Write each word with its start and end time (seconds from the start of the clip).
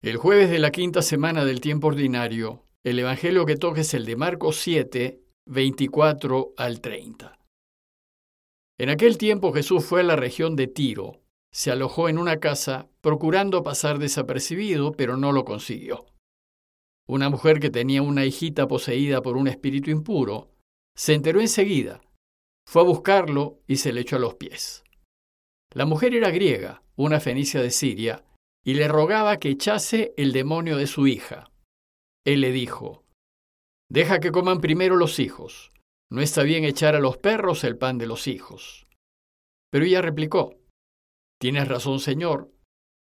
El 0.00 0.16
jueves 0.16 0.48
de 0.48 0.60
la 0.60 0.70
quinta 0.70 1.02
semana 1.02 1.44
del 1.44 1.60
tiempo 1.60 1.88
ordinario, 1.88 2.62
el 2.84 3.00
Evangelio 3.00 3.44
que 3.46 3.56
toca 3.56 3.80
es 3.80 3.94
el 3.94 4.06
de 4.06 4.14
Marcos 4.14 4.58
7, 4.58 5.20
24 5.46 6.52
al 6.56 6.80
30. 6.80 7.36
En 8.78 8.90
aquel 8.90 9.18
tiempo 9.18 9.52
Jesús 9.52 9.84
fue 9.84 10.02
a 10.02 10.04
la 10.04 10.14
región 10.14 10.54
de 10.54 10.68
Tiro, 10.68 11.20
se 11.52 11.72
alojó 11.72 12.08
en 12.08 12.18
una 12.18 12.38
casa 12.38 12.88
procurando 13.00 13.64
pasar 13.64 13.98
desapercibido, 13.98 14.92
pero 14.92 15.16
no 15.16 15.32
lo 15.32 15.44
consiguió. 15.44 16.06
Una 17.08 17.28
mujer 17.28 17.58
que 17.58 17.70
tenía 17.70 18.00
una 18.00 18.24
hijita 18.24 18.68
poseída 18.68 19.20
por 19.20 19.36
un 19.36 19.48
espíritu 19.48 19.90
impuro, 19.90 20.52
se 20.96 21.14
enteró 21.14 21.40
enseguida, 21.40 22.02
fue 22.68 22.82
a 22.82 22.84
buscarlo 22.84 23.58
y 23.66 23.78
se 23.78 23.92
le 23.92 24.02
echó 24.02 24.14
a 24.14 24.20
los 24.20 24.36
pies. 24.36 24.84
La 25.74 25.86
mujer 25.86 26.14
era 26.14 26.30
griega, 26.30 26.84
una 26.94 27.18
fenicia 27.18 27.60
de 27.60 27.72
Siria, 27.72 28.24
y 28.68 28.74
le 28.74 28.86
rogaba 28.86 29.38
que 29.38 29.48
echase 29.48 30.12
el 30.18 30.32
demonio 30.32 30.76
de 30.76 30.86
su 30.86 31.06
hija. 31.06 31.50
Él 32.26 32.42
le 32.42 32.52
dijo, 32.52 33.02
Deja 33.90 34.20
que 34.20 34.30
coman 34.30 34.60
primero 34.60 34.96
los 34.96 35.20
hijos. 35.20 35.72
No 36.12 36.20
está 36.20 36.42
bien 36.42 36.64
echar 36.64 36.94
a 36.94 37.00
los 37.00 37.16
perros 37.16 37.64
el 37.64 37.78
pan 37.78 37.96
de 37.96 38.06
los 38.06 38.26
hijos. 38.26 38.86
Pero 39.70 39.86
ella 39.86 40.02
replicó, 40.02 40.58
Tienes 41.40 41.66
razón, 41.66 41.98
señor, 41.98 42.52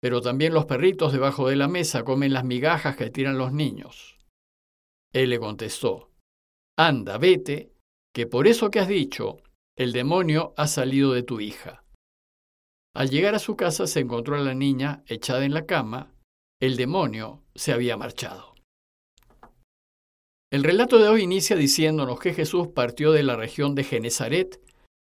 pero 0.01 0.21
también 0.21 0.53
los 0.53 0.67
perritos 0.67 1.11
debajo 1.11 1.49
de 1.49 1.57
la 1.57 1.67
mesa 1.67 2.05
comen 2.05 2.31
las 2.31 2.45
migajas 2.45 2.95
que 2.95 3.09
tiran 3.09 3.37
los 3.37 3.51
niños. 3.51 4.17
Él 5.11 5.31
le 5.31 5.37
contestó, 5.37 6.13
Anda, 6.77 7.17
vete, 7.17 7.73
que 8.15 8.25
por 8.25 8.47
eso 8.47 8.71
que 8.71 8.79
has 8.79 8.87
dicho, 8.87 9.43
el 9.77 9.91
demonio 9.91 10.53
ha 10.55 10.67
salido 10.67 11.11
de 11.11 11.23
tu 11.23 11.41
hija. 11.41 11.83
Al 12.97 13.11
llegar 13.11 13.35
a 13.35 13.39
su 13.39 13.55
casa 13.55 13.85
se 13.85 13.99
encontró 13.99 14.37
a 14.37 14.39
la 14.39 14.55
niña 14.55 15.03
echada 15.05 15.45
en 15.45 15.53
la 15.53 15.67
cama. 15.67 16.15
El 16.59 16.77
demonio 16.77 17.43
se 17.53 17.71
había 17.71 17.95
marchado. 17.95 18.55
El 20.51 20.63
relato 20.63 20.97
de 20.97 21.07
hoy 21.07 21.21
inicia 21.21 21.55
diciéndonos 21.55 22.19
que 22.19 22.33
Jesús 22.33 22.69
partió 22.69 23.11
de 23.11 23.21
la 23.21 23.35
región 23.35 23.75
de 23.75 23.83
Genezaret 23.83 24.59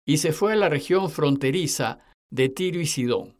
y 0.04 0.16
se 0.16 0.32
fue 0.32 0.54
a 0.54 0.56
la 0.56 0.68
región 0.68 1.08
fronteriza 1.08 2.00
de 2.32 2.48
Tiro 2.48 2.80
y 2.80 2.86
Sidón, 2.86 3.38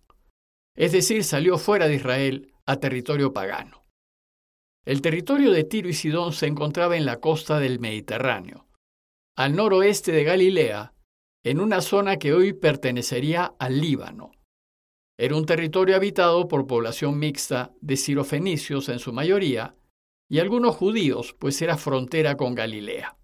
es 0.77 0.93
decir, 0.93 1.25
salió 1.25 1.59
fuera 1.59 1.89
de 1.89 1.97
Israel 1.97 2.53
a 2.65 2.77
territorio 2.77 3.33
pagano. 3.33 3.87
El 4.85 5.03
territorio 5.03 5.51
de 5.51 5.65
Tiro 5.65 5.89
y 5.89 5.95
Sidón 5.95 6.33
se 6.33 6.47
encontraba 6.47 6.97
en 6.97 7.07
la 7.07 7.19
costa 7.19 7.59
del 7.59 7.81
Mediterráneo, 7.81 8.69
al 9.37 9.57
noroeste 9.57 10.13
de 10.13 10.23
Galilea 10.23 10.95
en 11.45 11.61
una 11.61 11.81
zona 11.81 12.19
que 12.19 12.35
hoy 12.35 12.53
pertenecería 12.53 13.55
al 13.59 13.81
Líbano. 13.81 14.33
Era 15.19 15.35
un 15.35 15.47
territorio 15.47 15.97
habitado 15.97 16.47
por 16.47 16.69
población 16.69 17.19
mixta 17.19 17.73
de 17.81 17.97
sirofenicios 17.97 18.89
en 18.89 19.01
su 19.01 19.13
mayoría 19.13 19.75
y 20.31 20.39
algunos 20.39 20.77
judíos, 20.77 21.35
pues 21.39 21.61
era 21.61 21.77
frontera 21.77 22.37
con 22.37 22.55
Galilea. 22.55 23.17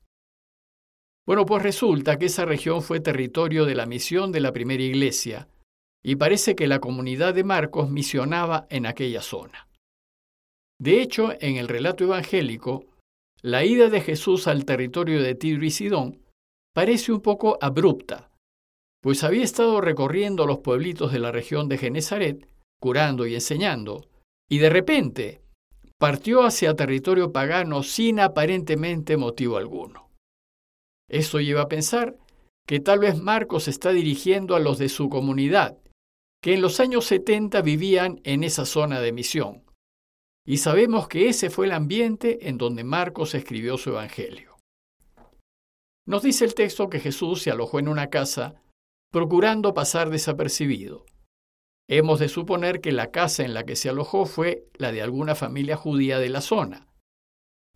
Bueno, 1.27 1.47
pues 1.47 1.63
resulta 1.63 2.19
que 2.19 2.27
esa 2.27 2.45
región 2.45 2.83
fue 2.83 3.01
territorio 3.01 3.65
de 3.65 3.75
la 3.75 3.87
misión 3.87 4.33
de 4.33 4.41
la 4.41 4.53
primera 4.53 4.83
iglesia, 4.83 5.49
y 6.03 6.17
parece 6.17 6.55
que 6.55 6.67
la 6.67 6.81
comunidad 6.81 7.33
de 7.33 7.45
Marcos 7.45 7.91
misionaba 7.91 8.67
en 8.71 8.87
aquella 8.87 9.23
zona. 9.23 9.69
De 10.79 11.01
hecho, 11.01 11.33
en 11.41 11.57
el 11.57 11.69
relato 11.69 12.05
evangélico, 12.05 12.87
la 13.41 13.65
ida 13.65 13.89
de 13.89 14.01
Jesús 14.01 14.49
al 14.49 14.65
territorio 14.65 15.23
de 15.23 15.35
Tiro 15.35 15.65
y 15.65 15.71
Sidón 15.71 16.23
parece 16.75 17.13
un 17.13 17.21
poco 17.21 17.57
abrupta, 17.61 18.31
pues 19.05 19.23
había 19.23 19.45
estado 19.45 19.83
recorriendo 19.83 20.47
los 20.47 20.61
pueblitos 20.61 21.13
de 21.13 21.19
la 21.19 21.31
región 21.31 21.69
de 21.69 21.77
Genezaret, 21.77 22.49
curando 22.81 23.27
y 23.27 23.35
enseñando, 23.35 24.09
y 24.49 24.57
de 24.57 24.71
repente 24.71 25.43
partió 26.01 26.43
hacia 26.43 26.75
territorio 26.75 27.31
pagano 27.31 27.83
sin 27.83 28.19
aparentemente 28.19 29.19
motivo 29.19 29.59
alguno. 29.59 30.11
Esto 31.07 31.39
lleva 31.39 31.61
a 31.61 31.69
pensar 31.69 32.17
que 32.67 32.81
tal 32.81 33.01
vez 33.01 33.19
Marcos 33.21 33.69
está 33.69 33.91
dirigiendo 33.91 34.57
a 34.57 34.59
los 34.59 34.79
de 34.79 34.89
su 34.89 35.11
comunidad, 35.11 35.77
que 36.43 36.55
en 36.55 36.63
los 36.63 36.81
años 36.81 37.05
70 37.05 37.61
vivían 37.61 38.23
en 38.25 38.43
esa 38.43 38.65
zona 38.65 39.03
de 39.03 39.13
misión. 39.13 39.65
Y 40.47 40.57
sabemos 40.57 41.09
que 41.09 41.29
ese 41.29 41.51
fue 41.51 41.67
el 41.67 41.73
ambiente 41.73 42.49
en 42.49 42.57
donde 42.57 42.85
Marcos 42.85 43.35
escribió 43.35 43.77
su 43.77 43.91
Evangelio. 43.91 44.57
Nos 46.07 46.23
dice 46.23 46.47
el 46.47 46.55
texto 46.55 46.89
que 46.89 47.01
Jesús 47.01 47.43
se 47.43 47.51
alojó 47.51 47.79
en 47.79 47.89
una 47.89 48.09
casa 48.09 48.63
procurando 49.15 49.75
pasar 49.75 50.11
desapercibido. 50.11 51.07
Hemos 51.89 52.19
de 52.19 52.29
suponer 52.29 52.81
que 52.81 52.91
la 52.91 53.13
casa 53.13 53.45
en 53.45 53.55
la 53.55 53.63
que 53.63 53.77
se 53.77 53.89
alojó 53.89 54.27
fue 54.27 54.67
la 54.77 54.91
de 54.91 55.03
alguna 55.03 55.37
familia 55.37 55.77
judía 55.77 56.19
de 56.19 56.31
la 56.31 56.41
zona, 56.41 56.89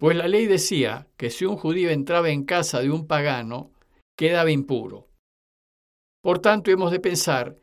pues 0.00 0.16
la 0.16 0.26
ley 0.26 0.46
decía 0.46 1.06
que 1.16 1.30
si 1.30 1.44
un 1.44 1.56
judío 1.56 1.90
entraba 1.90 2.30
en 2.30 2.42
casa 2.42 2.80
de 2.80 2.90
un 2.90 3.06
pagano, 3.06 3.70
quedaba 4.18 4.50
impuro. 4.50 5.06
Por 6.24 6.40
tanto, 6.40 6.72
hemos 6.72 6.90
de 6.90 6.98
pensar 6.98 7.54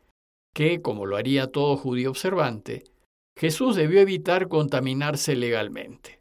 que, 0.54 0.80
como 0.80 1.04
lo 1.04 1.18
haría 1.18 1.52
todo 1.52 1.76
judío 1.76 2.08
observante, 2.08 2.84
Jesús 3.38 3.76
debió 3.76 4.00
evitar 4.00 4.48
contaminarse 4.48 5.36
legalmente. 5.36 6.18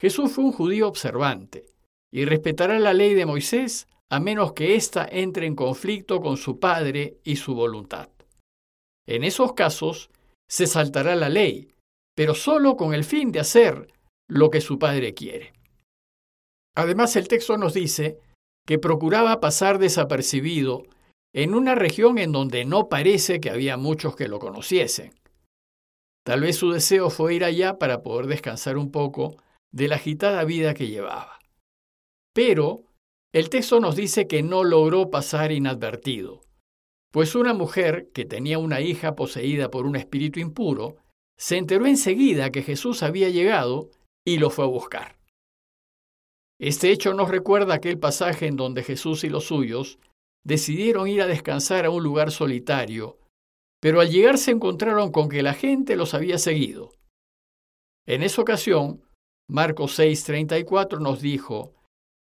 Jesús 0.00 0.30
fue 0.30 0.44
un 0.44 0.52
judío 0.52 0.86
observante, 0.86 1.66
y 2.12 2.26
respetará 2.26 2.78
la 2.78 2.92
ley 2.92 3.14
de 3.14 3.26
Moisés 3.26 3.88
a 4.10 4.20
menos 4.20 4.52
que 4.52 4.76
ésta 4.76 5.08
entre 5.10 5.46
en 5.46 5.56
conflicto 5.56 6.20
con 6.20 6.36
su 6.36 6.58
padre 6.58 7.18
y 7.24 7.36
su 7.36 7.54
voluntad. 7.54 8.08
En 9.06 9.24
esos 9.24 9.54
casos, 9.54 10.10
se 10.48 10.66
saltará 10.66 11.16
la 11.16 11.28
ley, 11.28 11.74
pero 12.14 12.34
solo 12.34 12.76
con 12.76 12.94
el 12.94 13.04
fin 13.04 13.32
de 13.32 13.40
hacer 13.40 13.92
lo 14.28 14.50
que 14.50 14.60
su 14.60 14.78
padre 14.78 15.14
quiere. 15.14 15.52
Además, 16.76 17.16
el 17.16 17.28
texto 17.28 17.56
nos 17.56 17.74
dice 17.74 18.18
que 18.66 18.78
procuraba 18.78 19.40
pasar 19.40 19.78
desapercibido 19.78 20.84
en 21.34 21.54
una 21.54 21.74
región 21.74 22.18
en 22.18 22.32
donde 22.32 22.64
no 22.64 22.88
parece 22.88 23.40
que 23.40 23.50
había 23.50 23.76
muchos 23.76 24.16
que 24.16 24.28
lo 24.28 24.38
conociesen. 24.38 25.12
Tal 26.24 26.40
vez 26.40 26.56
su 26.56 26.70
deseo 26.70 27.10
fue 27.10 27.34
ir 27.34 27.44
allá 27.44 27.78
para 27.78 28.02
poder 28.02 28.26
descansar 28.26 28.78
un 28.78 28.90
poco 28.90 29.36
de 29.72 29.88
la 29.88 29.96
agitada 29.96 30.44
vida 30.44 30.72
que 30.72 30.86
llevaba. 30.86 31.38
Pero 32.32 32.84
el 33.34 33.50
texto 33.50 33.80
nos 33.80 33.96
dice 33.96 34.28
que 34.28 34.44
no 34.44 34.62
logró 34.62 35.10
pasar 35.10 35.50
inadvertido, 35.50 36.42
pues 37.12 37.34
una 37.34 37.52
mujer 37.52 38.08
que 38.14 38.24
tenía 38.24 38.60
una 38.60 38.80
hija 38.80 39.16
poseída 39.16 39.72
por 39.72 39.86
un 39.86 39.96
espíritu 39.96 40.38
impuro 40.38 40.98
se 41.36 41.56
enteró 41.56 41.86
enseguida 41.86 42.50
que 42.50 42.62
Jesús 42.62 43.02
había 43.02 43.30
llegado 43.30 43.90
y 44.24 44.38
lo 44.38 44.50
fue 44.50 44.66
a 44.66 44.68
buscar. 44.68 45.18
Este 46.60 46.92
hecho 46.92 47.12
nos 47.12 47.28
recuerda 47.28 47.74
aquel 47.74 47.98
pasaje 47.98 48.46
en 48.46 48.54
donde 48.54 48.84
Jesús 48.84 49.24
y 49.24 49.28
los 49.28 49.46
suyos 49.46 49.98
decidieron 50.44 51.08
ir 51.08 51.20
a 51.20 51.26
descansar 51.26 51.86
a 51.86 51.90
un 51.90 52.04
lugar 52.04 52.30
solitario, 52.30 53.18
pero 53.80 54.00
al 54.00 54.10
llegar 54.10 54.38
se 54.38 54.52
encontraron 54.52 55.10
con 55.10 55.28
que 55.28 55.42
la 55.42 55.54
gente 55.54 55.96
los 55.96 56.14
había 56.14 56.38
seguido. 56.38 56.92
En 58.06 58.22
esa 58.22 58.42
ocasión, 58.42 59.02
Marcos 59.50 59.98
6:34 59.98 61.00
nos 61.00 61.20
dijo, 61.20 61.74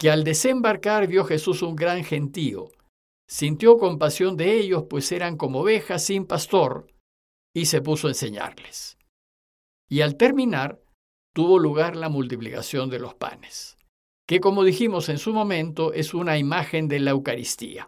que 0.02 0.10
al 0.10 0.24
desembarcar 0.24 1.06
vio 1.06 1.26
Jesús 1.26 1.62
un 1.62 1.76
gran 1.76 2.04
gentío. 2.04 2.72
Sintió 3.30 3.78
compasión 3.78 4.36
de 4.36 4.56
ellos, 4.56 4.86
pues 4.90 5.12
eran 5.12 5.38
como 5.38 5.60
ovejas 5.60 6.04
sin 6.04 6.26
pastor, 6.26 6.88
y 7.56 7.68
se 7.68 7.84
puso 7.84 8.08
a 8.08 8.10
enseñarles. 8.10 8.98
Y 9.88 10.02
al 10.02 10.18
terminar, 10.18 10.82
tuvo 11.36 11.60
lugar 11.60 11.96
la 11.96 12.10
multiplicación 12.10 12.90
de 12.90 12.98
los 12.98 13.14
panes, 13.14 13.78
que 14.28 14.40
como 14.40 14.64
dijimos 14.64 15.08
en 15.08 15.20
su 15.20 15.34
momento 15.34 15.94
es 15.94 16.16
una 16.16 16.40
imagen 16.40 16.88
de 16.88 17.00
la 17.00 17.12
Eucaristía. 17.12 17.88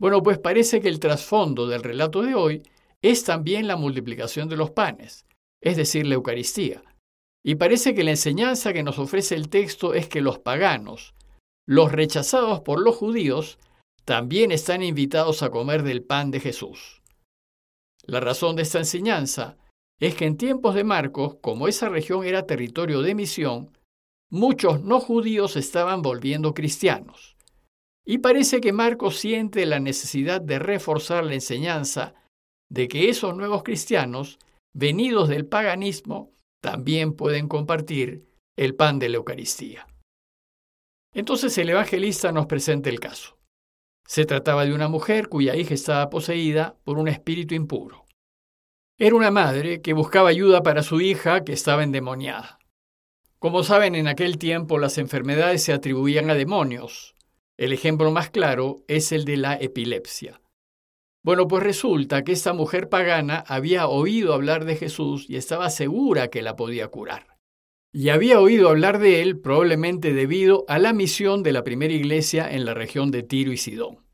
Bueno, 0.00 0.24
pues 0.24 0.38
parece 0.38 0.80
que 0.80 0.88
el 0.88 0.98
trasfondo 0.98 1.68
del 1.68 1.84
relato 1.84 2.20
de 2.22 2.34
hoy 2.34 2.62
es 3.00 3.22
también 3.22 3.68
la 3.68 3.76
multiplicación 3.76 4.48
de 4.48 4.56
los 4.56 4.72
panes, 4.72 5.24
es 5.62 5.76
decir, 5.76 6.04
la 6.04 6.16
Eucaristía, 6.16 6.82
y 7.46 7.56
parece 7.56 7.94
que 7.94 8.04
la 8.04 8.12
enseñanza 8.12 8.72
que 8.72 8.82
nos 8.82 8.98
ofrece 8.98 9.34
el 9.34 9.50
texto 9.50 9.92
es 9.92 10.08
que 10.08 10.22
los 10.22 10.38
paganos, 10.38 11.14
los 11.66 11.92
rechazados 11.92 12.60
por 12.60 12.80
los 12.80 12.96
judíos, 12.96 13.58
también 14.06 14.50
están 14.50 14.82
invitados 14.82 15.42
a 15.42 15.50
comer 15.50 15.82
del 15.82 16.02
pan 16.02 16.30
de 16.30 16.40
Jesús. 16.40 17.02
La 18.06 18.20
razón 18.20 18.56
de 18.56 18.62
esta 18.62 18.78
enseñanza 18.78 19.58
es 20.00 20.14
que 20.14 20.24
en 20.24 20.38
tiempos 20.38 20.74
de 20.74 20.84
Marcos, 20.84 21.36
como 21.42 21.68
esa 21.68 21.90
región 21.90 22.24
era 22.24 22.46
territorio 22.46 23.02
de 23.02 23.14
misión, 23.14 23.76
muchos 24.30 24.82
no 24.82 24.98
judíos 24.98 25.56
estaban 25.56 26.00
volviendo 26.00 26.54
cristianos. 26.54 27.36
Y 28.06 28.18
parece 28.18 28.60
que 28.60 28.72
Marcos 28.72 29.16
siente 29.18 29.64
la 29.66 29.80
necesidad 29.80 30.40
de 30.40 30.58
reforzar 30.58 31.24
la 31.24 31.34
enseñanza 31.34 32.14
de 32.70 32.88
que 32.88 33.08
esos 33.08 33.36
nuevos 33.36 33.62
cristianos, 33.62 34.38
venidos 34.74 35.28
del 35.28 35.46
paganismo, 35.46 36.33
también 36.64 37.12
pueden 37.12 37.46
compartir 37.46 38.24
el 38.56 38.74
pan 38.74 38.98
de 38.98 39.10
la 39.10 39.18
Eucaristía. 39.18 39.86
Entonces 41.12 41.58
el 41.58 41.68
evangelista 41.68 42.32
nos 42.32 42.46
presenta 42.46 42.88
el 42.88 43.00
caso. 43.00 43.38
Se 44.06 44.24
trataba 44.24 44.64
de 44.64 44.72
una 44.72 44.88
mujer 44.88 45.28
cuya 45.28 45.56
hija 45.56 45.74
estaba 45.74 46.08
poseída 46.08 46.78
por 46.82 46.96
un 46.96 47.08
espíritu 47.08 47.54
impuro. 47.54 48.06
Era 48.98 49.14
una 49.14 49.30
madre 49.30 49.82
que 49.82 49.92
buscaba 49.92 50.30
ayuda 50.30 50.62
para 50.62 50.82
su 50.82 51.02
hija 51.02 51.44
que 51.44 51.52
estaba 51.52 51.84
endemoniada. 51.84 52.58
Como 53.38 53.62
saben, 53.62 53.94
en 53.94 54.08
aquel 54.08 54.38
tiempo 54.38 54.78
las 54.78 54.96
enfermedades 54.96 55.62
se 55.62 55.74
atribuían 55.74 56.30
a 56.30 56.34
demonios. 56.34 57.14
El 57.58 57.74
ejemplo 57.74 58.10
más 58.10 58.30
claro 58.30 58.84
es 58.88 59.12
el 59.12 59.26
de 59.26 59.36
la 59.36 59.54
epilepsia. 59.54 60.40
Bueno, 61.24 61.48
pues 61.48 61.62
resulta 61.62 62.22
que 62.22 62.32
esta 62.32 62.52
mujer 62.52 62.90
pagana 62.90 63.42
había 63.46 63.88
oído 63.88 64.34
hablar 64.34 64.66
de 64.66 64.76
Jesús 64.76 65.24
y 65.28 65.36
estaba 65.36 65.70
segura 65.70 66.28
que 66.28 66.42
la 66.42 66.54
podía 66.54 66.88
curar. 66.88 67.38
Y 67.94 68.10
había 68.10 68.40
oído 68.40 68.68
hablar 68.68 68.98
de 68.98 69.22
él 69.22 69.40
probablemente 69.40 70.12
debido 70.12 70.66
a 70.68 70.78
la 70.78 70.92
misión 70.92 71.42
de 71.42 71.52
la 71.52 71.64
primera 71.64 71.94
iglesia 71.94 72.52
en 72.52 72.66
la 72.66 72.74
región 72.74 73.10
de 73.10 73.22
Tiro 73.22 73.52
y 73.52 73.56
Sidón. 73.56 74.04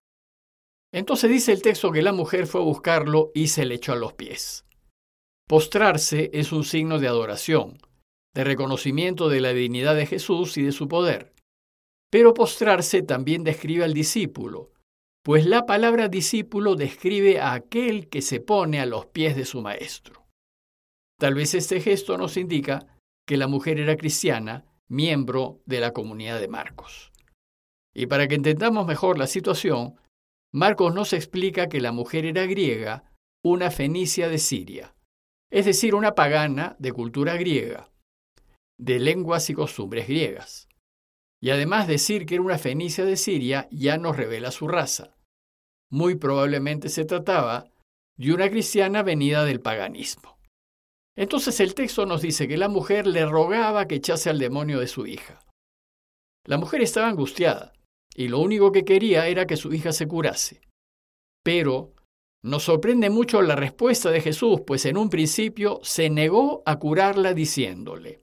Entonces 0.92 1.30
dice 1.30 1.52
el 1.52 1.62
texto 1.62 1.90
que 1.90 2.02
la 2.02 2.12
mujer 2.12 2.46
fue 2.46 2.60
a 2.60 2.64
buscarlo 2.64 3.32
y 3.34 3.48
se 3.48 3.64
le 3.64 3.74
echó 3.76 3.92
a 3.92 3.96
los 3.96 4.12
pies. 4.12 4.64
Postrarse 5.48 6.30
es 6.32 6.52
un 6.52 6.62
signo 6.62 7.00
de 7.00 7.08
adoración, 7.08 7.78
de 8.34 8.44
reconocimiento 8.44 9.28
de 9.28 9.40
la 9.40 9.52
dignidad 9.52 9.96
de 9.96 10.06
Jesús 10.06 10.56
y 10.58 10.62
de 10.62 10.72
su 10.72 10.86
poder. 10.86 11.32
Pero 12.08 12.34
postrarse 12.34 13.02
también 13.02 13.42
describe 13.42 13.82
al 13.82 13.94
discípulo, 13.94 14.70
pues 15.22 15.46
la 15.46 15.66
palabra 15.66 16.08
discípulo 16.08 16.76
describe 16.76 17.40
a 17.40 17.52
aquel 17.52 18.08
que 18.08 18.22
se 18.22 18.40
pone 18.40 18.80
a 18.80 18.86
los 18.86 19.06
pies 19.06 19.36
de 19.36 19.44
su 19.44 19.60
maestro. 19.60 20.26
Tal 21.18 21.34
vez 21.34 21.54
este 21.54 21.80
gesto 21.80 22.16
nos 22.16 22.36
indica 22.36 22.86
que 23.26 23.36
la 23.36 23.46
mujer 23.46 23.78
era 23.78 23.96
cristiana, 23.96 24.64
miembro 24.88 25.60
de 25.66 25.80
la 25.80 25.92
comunidad 25.92 26.40
de 26.40 26.48
Marcos. 26.48 27.12
Y 27.94 28.06
para 28.06 28.28
que 28.28 28.34
entendamos 28.34 28.86
mejor 28.86 29.18
la 29.18 29.26
situación, 29.26 29.96
Marcos 30.52 30.94
nos 30.94 31.12
explica 31.12 31.68
que 31.68 31.80
la 31.80 31.92
mujer 31.92 32.24
era 32.24 32.46
griega, 32.46 33.04
una 33.44 33.70
fenicia 33.70 34.28
de 34.28 34.38
Siria, 34.38 34.94
es 35.50 35.66
decir, 35.66 35.94
una 35.94 36.14
pagana 36.14 36.76
de 36.78 36.92
cultura 36.92 37.36
griega, 37.36 37.90
de 38.78 38.98
lenguas 38.98 39.50
y 39.50 39.54
costumbres 39.54 40.08
griegas. 40.08 40.69
Y 41.42 41.50
además 41.50 41.86
decir 41.88 42.26
que 42.26 42.34
era 42.34 42.44
una 42.44 42.58
fenicia 42.58 43.04
de 43.04 43.16
Siria 43.16 43.68
ya 43.70 43.96
nos 43.96 44.16
revela 44.16 44.50
su 44.50 44.68
raza. 44.68 45.16
Muy 45.90 46.14
probablemente 46.14 46.88
se 46.88 47.04
trataba 47.04 47.70
de 48.16 48.34
una 48.34 48.50
cristiana 48.50 49.02
venida 49.02 49.44
del 49.44 49.60
paganismo. 49.60 50.38
Entonces 51.16 51.58
el 51.60 51.74
texto 51.74 52.06
nos 52.06 52.22
dice 52.22 52.46
que 52.46 52.56
la 52.56 52.68
mujer 52.68 53.06
le 53.06 53.26
rogaba 53.26 53.86
que 53.86 53.96
echase 53.96 54.30
al 54.30 54.38
demonio 54.38 54.78
de 54.78 54.86
su 54.86 55.06
hija. 55.06 55.40
La 56.46 56.58
mujer 56.58 56.82
estaba 56.82 57.08
angustiada 57.08 57.72
y 58.14 58.28
lo 58.28 58.38
único 58.38 58.72
que 58.72 58.84
quería 58.84 59.26
era 59.26 59.46
que 59.46 59.56
su 59.56 59.72
hija 59.72 59.92
se 59.92 60.06
curase. 60.06 60.60
Pero 61.42 61.94
nos 62.42 62.64
sorprende 62.64 63.10
mucho 63.10 63.42
la 63.42 63.56
respuesta 63.56 64.10
de 64.10 64.20
Jesús, 64.20 64.62
pues 64.66 64.86
en 64.86 64.96
un 64.96 65.10
principio 65.10 65.80
se 65.82 66.08
negó 66.10 66.62
a 66.64 66.78
curarla 66.78 67.34
diciéndole, 67.34 68.22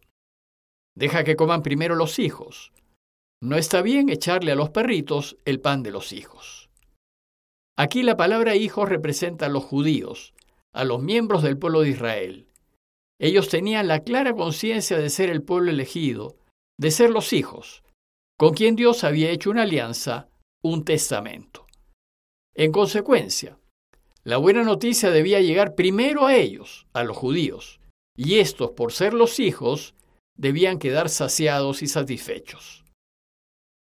Deja 0.96 1.24
que 1.24 1.36
coman 1.36 1.62
primero 1.62 1.96
los 1.96 2.18
hijos, 2.18 2.74
no 3.42 3.58
está 3.58 3.82
bien 3.82 4.10
echarle 4.10 4.52
a 4.52 4.56
los 4.56 4.70
perritos 4.70 5.38
el 5.46 5.60
pan 5.60 5.84
de 5.84 5.92
los 5.92 6.12
hijos. 6.12 6.70
Aquí 7.78 8.02
la 8.02 8.18
palabra 8.18 8.56
hijos 8.56 8.90
representa 8.90 9.46
a 9.46 9.50
los 9.50 9.64
judíos, 9.64 10.34
a 10.74 10.84
los 10.84 11.02
miembros 11.02 11.44
del 11.44 11.58
pueblo 11.58 11.82
de 11.82 11.90
Israel. 11.90 12.48
Ellos 13.20 13.50
tenían 13.50 13.88
la 13.88 14.00
clara 14.00 14.34
conciencia 14.34 14.98
de 14.98 15.10
ser 15.10 15.30
el 15.30 15.44
pueblo 15.44 15.72
elegido, 15.72 16.38
de 16.80 16.92
ser 16.92 17.12
los 17.12 17.34
hijos, 17.34 17.84
con 18.38 18.54
quien 18.54 18.76
Dios 18.76 19.04
había 19.04 19.30
hecho 19.30 19.52
una 19.52 19.64
alianza, 19.64 20.30
un 20.64 20.84
testamento. 20.86 21.66
En 22.56 22.72
consecuencia, 22.72 23.60
la 24.24 24.38
buena 24.38 24.64
noticia 24.64 25.12
debía 25.12 25.42
llegar 25.42 25.76
primero 25.76 26.26
a 26.26 26.36
ellos, 26.36 26.88
a 26.94 27.04
los 27.04 27.16
judíos, 27.16 27.80
y 28.16 28.40
estos, 28.40 28.72
por 28.72 28.92
ser 28.92 29.14
los 29.14 29.40
hijos, 29.40 29.94
debían 30.36 30.80
quedar 30.80 31.10
saciados 31.10 31.84
y 31.84 31.88
satisfechos. 31.88 32.84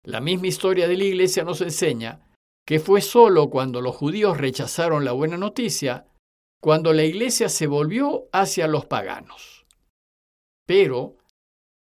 La 0.06 0.22
misma 0.22 0.48
historia 0.48 0.88
de 0.88 0.98
la 0.98 1.04
Iglesia 1.04 1.44
nos 1.44 1.62
enseña 1.62 2.26
que 2.66 2.80
fue 2.80 3.02
solo 3.02 3.50
cuando 3.50 3.82
los 3.82 3.96
judíos 3.96 4.38
rechazaron 4.38 5.04
la 5.04 5.12
buena 5.12 5.38
noticia, 5.38 6.08
cuando 6.62 6.94
la 6.94 7.04
Iglesia 7.04 7.50
se 7.50 7.68
volvió 7.68 8.30
hacia 8.32 8.68
los 8.68 8.86
paganos. 8.86 9.66
Pero 10.68 11.18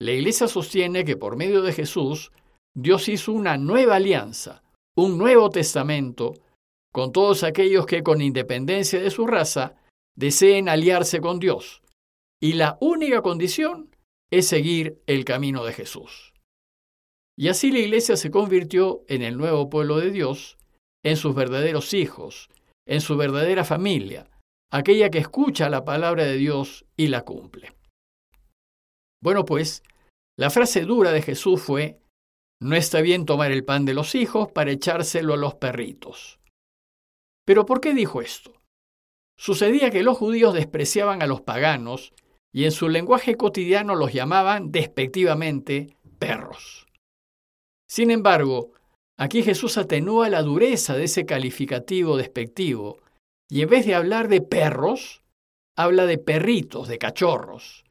la 0.01 0.13
Iglesia 0.13 0.47
sostiene 0.49 1.05
que 1.05 1.17
por 1.17 1.37
medio 1.37 1.63
de 1.63 1.73
Jesús, 1.73 2.31
Dios 2.75 3.09
hizo 3.09 3.33
una 3.33 3.57
nueva 3.57 3.97
alianza, 3.97 4.63
un 4.97 5.19
nuevo 5.19 5.51
testamento, 5.51 6.35
con 6.93 7.13
todos 7.13 7.43
aquellos 7.43 7.85
que 7.85 8.03
con 8.03 8.23
independencia 8.23 9.01
de 9.01 9.11
su 9.11 9.27
raza 9.27 9.75
deseen 10.15 10.69
aliarse 10.69 11.21
con 11.21 11.39
Dios. 11.39 11.83
Y 12.41 12.53
la 12.53 12.79
única 12.81 13.23
condición 13.23 13.91
es 14.31 14.47
seguir 14.47 15.03
el 15.07 15.25
camino 15.25 15.65
de 15.65 15.73
Jesús. 15.73 16.33
Y 17.39 17.49
así 17.49 17.71
la 17.71 17.81
iglesia 17.81 18.17
se 18.17 18.31
convirtió 18.31 19.05
en 19.09 19.23
el 19.23 19.37
nuevo 19.37 19.69
pueblo 19.69 19.99
de 19.99 20.11
Dios, 20.11 20.57
en 21.05 21.17
sus 21.17 21.35
verdaderos 21.35 21.93
hijos, 21.93 22.49
en 22.87 23.01
su 23.01 23.17
verdadera 23.17 23.65
familia, 23.65 24.31
aquella 24.73 25.11
que 25.11 25.19
escucha 25.19 25.69
la 25.69 25.85
palabra 25.85 26.25
de 26.25 26.37
Dios 26.37 26.87
y 26.97 27.09
la 27.09 27.23
cumple. 27.23 27.77
Bueno, 29.23 29.45
pues, 29.45 29.83
la 30.39 30.51
frase 30.51 30.83
dura 30.83 31.13
de 31.13 31.23
Jesús 31.23 31.63
fue, 31.63 32.01
no 32.61 32.75
está 32.75 33.01
bien 33.03 33.27
tomar 33.27 33.53
el 33.53 33.65
pan 33.65 33.85
de 33.85 33.95
los 33.95 34.15
hijos 34.15 34.51
para 34.51 34.71
echárselo 34.71 35.35
a 35.35 35.37
los 35.37 35.55
perritos. 35.57 36.41
Pero 37.45 37.67
¿por 37.67 37.81
qué 37.81 37.93
dijo 37.93 38.23
esto? 38.23 38.53
Sucedía 39.39 39.91
que 39.91 40.03
los 40.03 40.17
judíos 40.17 40.55
despreciaban 40.55 41.23
a 41.23 41.27
los 41.27 41.43
paganos 41.43 42.15
y 42.53 42.65
en 42.65 42.73
su 42.73 42.89
lenguaje 42.89 43.37
cotidiano 43.37 43.95
los 43.95 44.13
llamaban 44.13 44.73
despectivamente 44.73 45.97
perros. 46.19 46.86
Sin 47.89 48.11
embargo, 48.11 48.73
aquí 49.19 49.43
Jesús 49.43 49.79
atenúa 49.79 50.29
la 50.29 50.43
dureza 50.43 50.95
de 50.97 51.05
ese 51.05 51.25
calificativo 51.25 52.17
despectivo 52.17 52.99
y 53.49 53.63
en 53.63 53.69
vez 53.69 53.87
de 53.87 53.95
hablar 53.95 54.29
de 54.29 54.41
perros, 54.41 55.23
habla 55.77 56.07
de 56.07 56.19
perritos, 56.19 56.89
de 56.89 56.99
cachorros. 56.99 57.85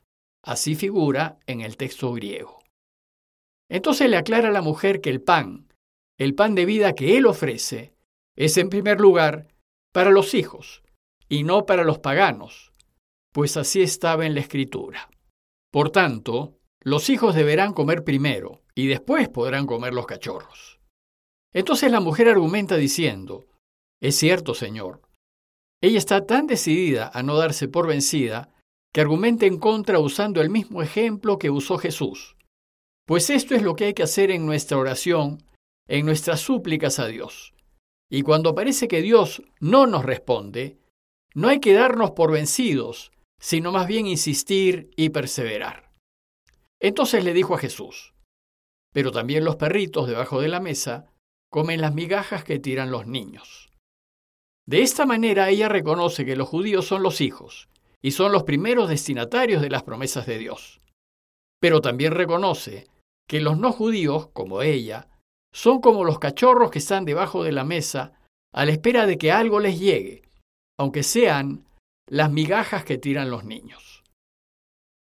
Así 0.44 0.76
figura 0.76 1.40
en 1.48 1.62
el 1.62 1.78
texto 1.78 2.14
griego. 2.14 2.64
Entonces 3.70 4.10
le 4.10 4.18
aclara 4.18 4.50
a 4.50 4.52
la 4.52 4.62
mujer 4.62 5.02
que 5.02 5.10
el 5.10 5.22
pan, 5.22 5.68
el 6.20 6.36
pan 6.36 6.54
de 6.56 6.66
vida 6.66 6.94
que 6.94 7.18
él 7.18 7.26
ofrece, 7.26 7.94
es 8.36 8.58
en 8.58 8.70
primer 8.70 9.00
lugar 9.00 9.48
para 9.92 10.12
los 10.12 10.34
hijos 10.34 10.84
y 11.28 11.44
no 11.44 11.66
para 11.66 11.84
los 11.84 12.00
paganos, 12.00 12.74
pues 13.32 13.58
así 13.58 13.82
estaba 13.82 14.26
en 14.26 14.36
la 14.36 14.42
escritura. 14.42 15.10
Por 15.72 15.90
tanto, 15.90 16.58
los 16.86 17.10
hijos 17.10 17.34
deberán 17.34 17.74
comer 17.74 18.04
primero, 18.04 18.62
y 18.76 18.86
después 18.86 19.28
podrán 19.28 19.66
comer 19.66 19.94
los 19.94 20.06
cachorros. 20.06 20.80
Entonces 21.52 21.92
la 21.92 22.00
mujer 22.00 22.30
argumenta 22.30 22.78
diciendo, 22.78 23.48
Es 24.00 24.16
cierto, 24.18 24.54
Señor. 24.54 25.02
Ella 25.82 25.98
está 25.98 26.26
tan 26.28 26.46
decidida 26.46 27.10
a 27.12 27.24
no 27.24 27.38
darse 27.38 27.68
por 27.68 27.88
vencida 27.88 28.54
que 28.94 29.02
argumenta 29.02 29.48
en 29.48 29.58
contra 29.58 30.00
usando 30.00 30.42
el 30.42 30.52
mismo 30.52 30.84
ejemplo 30.84 31.40
que 31.40 31.50
usó 31.50 31.80
Jesús. 31.80 32.38
Pues 33.08 33.32
esto 33.32 33.56
es 33.56 33.64
lo 33.64 33.76
que 33.76 33.86
hay 33.86 33.94
que 33.96 34.04
hacer 34.04 34.30
en 34.30 34.46
nuestra 34.46 34.78
oración, 34.78 35.44
en 35.88 36.06
nuestras 36.06 36.40
súplicas 36.40 37.00
a 37.00 37.08
Dios. 37.08 37.56
Y 38.12 38.22
cuando 38.22 38.54
parece 38.54 38.88
que 38.88 39.02
Dios 39.02 39.42
no 39.60 39.88
nos 39.88 40.06
responde, 40.06 40.78
no 41.34 41.48
hay 41.48 41.60
que 41.60 41.74
darnos 41.74 42.12
por 42.12 42.32
vencidos, 42.32 43.12
sino 43.40 43.72
más 43.72 43.88
bien 43.88 44.06
insistir 44.06 44.92
y 44.96 45.10
perseverar. 45.10 45.85
Entonces 46.82 47.24
le 47.24 47.34
dijo 47.34 47.56
a 47.56 47.60
Jesús, 47.60 48.14
pero 48.94 49.12
también 49.12 49.44
los 49.44 49.56
perritos 49.56 50.08
debajo 50.08 50.42
de 50.42 50.48
la 50.48 50.60
mesa 50.60 51.08
comen 51.52 51.82
las 51.82 51.94
migajas 51.94 52.44
que 52.44 52.60
tiran 52.60 52.92
los 52.92 53.08
niños. 53.08 53.72
De 54.68 54.82
esta 54.82 55.06
manera 55.06 55.50
ella 55.50 55.70
reconoce 55.70 56.26
que 56.26 56.36
los 56.36 56.50
judíos 56.50 56.86
son 56.86 57.04
los 57.04 57.22
hijos 57.22 57.70
y 58.02 58.12
son 58.12 58.32
los 58.32 58.44
primeros 58.44 58.90
destinatarios 58.90 59.62
de 59.62 59.70
las 59.70 59.84
promesas 59.84 60.26
de 60.26 60.38
Dios. 60.38 60.82
Pero 61.60 61.82
también 61.82 62.14
reconoce 62.14 62.88
que 63.28 63.42
los 63.42 63.58
no 63.58 63.72
judíos, 63.72 64.30
como 64.34 64.62
ella, 64.62 65.08
son 65.54 65.82
como 65.82 66.04
los 66.04 66.20
cachorros 66.20 66.72
que 66.72 66.80
están 66.80 67.06
debajo 67.06 67.44
de 67.44 67.52
la 67.52 67.64
mesa 67.64 68.14
a 68.54 68.66
la 68.66 68.72
espera 68.72 69.06
de 69.06 69.18
que 69.18 69.32
algo 69.32 69.60
les 69.60 69.80
llegue, 69.80 70.24
aunque 70.78 71.04
sean 71.04 71.66
las 72.08 72.32
migajas 72.32 72.84
que 72.84 72.98
tiran 72.98 73.30
los 73.30 73.46
niños. 73.46 73.95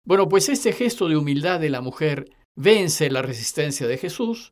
Bueno, 0.06 0.28
pues 0.28 0.50
este 0.50 0.74
gesto 0.74 1.08
de 1.08 1.18
humildad 1.18 1.60
de 1.60 1.70
la 1.70 1.82
mujer 1.82 2.30
vence 2.56 3.10
la 3.10 3.22
resistencia 3.22 3.88
de 3.88 3.98
Jesús 3.98 4.52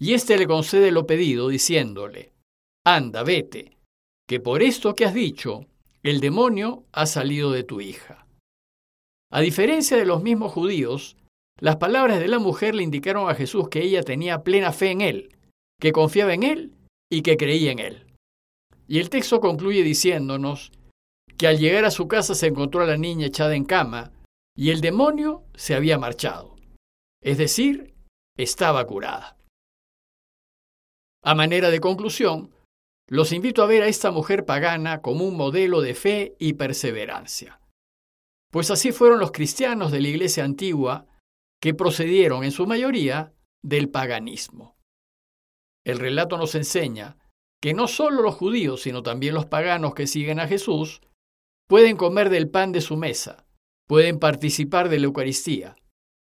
y 0.00 0.14
éste 0.14 0.36
le 0.38 0.46
concede 0.46 0.90
lo 0.90 1.06
pedido 1.06 1.48
diciéndole, 1.48 2.32
Anda, 2.84 3.22
vete, 3.22 3.76
que 4.28 4.40
por 4.40 4.62
esto 4.62 4.94
que 4.94 5.04
has 5.04 5.14
dicho, 5.14 5.66
el 6.02 6.20
demonio 6.20 6.84
ha 6.92 7.06
salido 7.06 7.50
de 7.50 7.64
tu 7.64 7.80
hija. 7.80 8.26
A 9.32 9.40
diferencia 9.40 9.96
de 9.96 10.06
los 10.06 10.22
mismos 10.22 10.52
judíos, 10.52 11.16
las 11.58 11.76
palabras 11.76 12.20
de 12.20 12.28
la 12.28 12.38
mujer 12.38 12.74
le 12.74 12.82
indicaron 12.82 13.28
a 13.28 13.34
Jesús 13.34 13.68
que 13.68 13.82
ella 13.82 14.02
tenía 14.02 14.42
plena 14.42 14.72
fe 14.72 14.90
en 14.90 15.00
él, 15.00 15.36
que 15.80 15.92
confiaba 15.92 16.34
en 16.34 16.42
él 16.42 16.72
y 17.10 17.22
que 17.22 17.36
creía 17.36 17.72
en 17.72 17.78
él. 17.78 18.06
Y 18.86 18.98
el 18.98 19.10
texto 19.10 19.40
concluye 19.40 19.82
diciéndonos 19.82 20.70
que 21.36 21.46
al 21.46 21.58
llegar 21.58 21.84
a 21.84 21.90
su 21.90 22.08
casa 22.08 22.34
se 22.34 22.46
encontró 22.46 22.82
a 22.82 22.86
la 22.86 22.96
niña 22.96 23.26
echada 23.26 23.56
en 23.56 23.64
cama 23.64 24.12
y 24.56 24.70
el 24.70 24.80
demonio 24.80 25.44
se 25.54 25.74
había 25.74 25.98
marchado. 25.98 26.56
Es 27.22 27.38
decir, 27.38 27.94
estaba 28.36 28.84
curada. 28.86 29.36
A 31.22 31.34
manera 31.34 31.70
de 31.70 31.80
conclusión, 31.80 32.54
los 33.08 33.32
invito 33.32 33.62
a 33.62 33.66
ver 33.66 33.82
a 33.82 33.88
esta 33.88 34.10
mujer 34.10 34.44
pagana 34.44 35.02
como 35.02 35.24
un 35.24 35.36
modelo 35.36 35.80
de 35.80 35.94
fe 35.94 36.36
y 36.38 36.54
perseverancia. 36.54 37.60
Pues 38.50 38.70
así 38.70 38.92
fueron 38.92 39.20
los 39.20 39.32
cristianos 39.32 39.92
de 39.92 40.00
la 40.00 40.08
iglesia 40.08 40.44
antigua 40.44 41.06
que 41.60 41.74
procedieron 41.74 42.44
en 42.44 42.52
su 42.52 42.66
mayoría 42.66 43.32
del 43.62 43.90
paganismo. 43.90 44.76
El 45.84 45.98
relato 45.98 46.36
nos 46.36 46.54
enseña 46.54 47.18
que 47.60 47.74
no 47.74 47.88
solo 47.88 48.22
los 48.22 48.34
judíos, 48.34 48.82
sino 48.82 49.02
también 49.02 49.34
los 49.34 49.46
paganos 49.46 49.94
que 49.94 50.06
siguen 50.06 50.40
a 50.40 50.48
Jesús, 50.48 51.00
pueden 51.68 51.96
comer 51.96 52.30
del 52.30 52.50
pan 52.50 52.72
de 52.72 52.80
su 52.80 52.96
mesa, 52.96 53.45
pueden 53.86 54.18
participar 54.18 54.88
de 54.88 54.98
la 54.98 55.06
Eucaristía, 55.06 55.76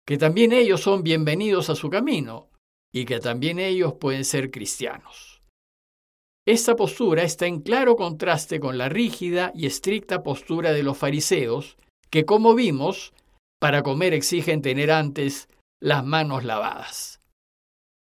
que 0.06 0.18
también 0.18 0.52
ellos 0.52 0.82
son 0.82 1.04
bienvenidos 1.04 1.70
a 1.70 1.76
su 1.76 1.90
camino 1.90 2.50
y 2.92 3.06
que 3.06 3.20
también 3.20 3.60
ellos 3.60 3.94
pueden 4.00 4.26
ser 4.26 4.52
cristianos. 4.52 5.42
Esta 6.46 6.76
postura 6.76 7.24
está 7.24 7.46
en 7.46 7.62
claro 7.62 7.96
contraste 7.96 8.60
con 8.60 8.78
la 8.78 8.90
rígida 8.90 9.52
y 9.56 9.66
estricta 9.66 10.24
postura 10.24 10.74
de 10.74 10.84
los 10.84 10.98
fariseos, 10.98 11.78
que 12.10 12.26
como 12.26 12.54
vimos, 12.54 13.14
para 13.62 13.82
comer 13.82 14.14
exigen 14.14 14.62
tener 14.62 14.92
antes 14.92 15.48
las 15.82 16.04
manos 16.04 16.44
lavadas. 16.44 17.22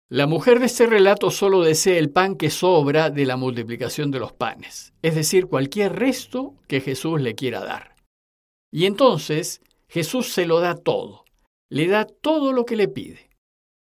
La 0.09 0.27
mujer 0.27 0.59
de 0.59 0.67
este 0.67 0.87
relato 0.87 1.31
solo 1.31 1.63
desea 1.63 1.99
el 1.99 2.11
pan 2.11 2.35
que 2.35 2.51
sobra 2.51 3.11
de 3.11 3.27
la 3.27 3.37
multiplicación 3.37 4.11
de 4.11 4.19
los 4.19 4.33
panes, 4.33 4.93
es 5.03 5.15
decir, 5.15 5.47
cualquier 5.47 5.97
resto 5.97 6.55
que 6.67 6.81
Jesús 6.81 7.21
le 7.21 7.35
quiera 7.35 7.61
dar. 7.61 7.95
Y 8.73 8.87
entonces 8.87 9.61
Jesús 9.89 10.33
se 10.33 10.47
lo 10.47 10.61
da 10.61 10.77
todo, 10.77 11.25
le 11.71 11.89
da 11.89 12.05
todo 12.05 12.53
lo 12.53 12.65
que 12.65 12.77
le 12.77 12.89
pide. 12.89 13.31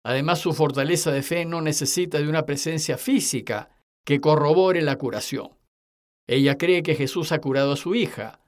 Además, 0.05 0.39
su 0.39 0.53
fortaleza 0.53 1.11
de 1.11 1.23
fe 1.23 1.45
no 1.45 1.61
necesita 1.61 2.19
de 2.19 2.29
una 2.29 2.45
presencia 2.45 2.97
física 2.97 3.69
que 4.05 4.21
corrobore 4.21 4.81
la 4.81 4.97
curación. 4.97 5.49
Ella 6.27 6.57
cree 6.57 6.83
que 6.83 6.95
Jesús 6.95 7.31
ha 7.31 7.39
curado 7.39 7.73
a 7.73 7.77
su 7.77 7.95
hija. 7.95 8.39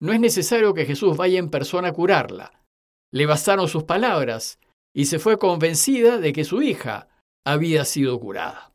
No 0.00 0.12
es 0.12 0.20
necesario 0.20 0.74
que 0.74 0.84
Jesús 0.84 1.16
vaya 1.16 1.38
en 1.38 1.50
persona 1.50 1.88
a 1.88 1.92
curarla. 1.92 2.64
Le 3.12 3.26
bastaron 3.26 3.68
sus 3.68 3.84
palabras 3.84 4.58
y 4.94 5.06
se 5.06 5.18
fue 5.18 5.38
convencida 5.38 6.18
de 6.18 6.32
que 6.32 6.44
su 6.44 6.62
hija 6.62 7.08
había 7.44 7.84
sido 7.84 8.18
curada. 8.18 8.72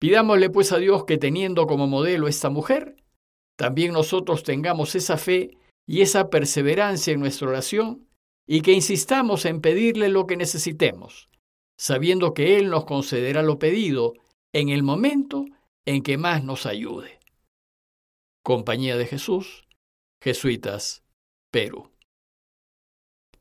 Pidámosle 0.00 0.50
pues 0.50 0.72
a 0.72 0.78
Dios 0.78 1.04
que 1.04 1.16
teniendo 1.16 1.66
como 1.66 1.86
modelo 1.86 2.28
esta 2.28 2.50
mujer, 2.50 2.96
también 3.56 3.92
nosotros 3.92 4.42
tengamos 4.42 4.94
esa 4.94 5.16
fe 5.16 5.56
y 5.86 6.00
esa 6.00 6.30
perseverancia 6.30 7.12
en 7.12 7.20
nuestra 7.20 7.48
oración 7.48 8.08
y 8.46 8.60
que 8.60 8.72
insistamos 8.72 9.44
en 9.44 9.60
pedirle 9.60 10.08
lo 10.08 10.26
que 10.26 10.36
necesitemos, 10.36 11.28
sabiendo 11.78 12.34
que 12.34 12.58
Él 12.58 12.70
nos 12.70 12.84
concederá 12.84 13.42
lo 13.42 13.58
pedido 13.58 14.14
en 14.52 14.68
el 14.68 14.82
momento 14.82 15.44
en 15.86 16.02
que 16.02 16.18
más 16.18 16.44
nos 16.44 16.66
ayude. 16.66 17.18
Compañía 18.42 18.96
de 18.96 19.06
Jesús, 19.06 19.64
Jesuitas, 20.22 21.02
Perú. 21.50 21.93